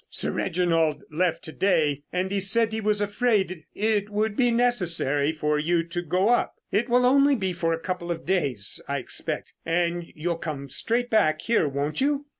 [0.09, 5.31] Sir Reginald left to day and he said he was afraid it would be necessary
[5.31, 6.55] for you to go up.
[6.71, 11.11] It will only be for a couple of days, I expect, and you'll come straight
[11.11, 12.25] back here, won't you?"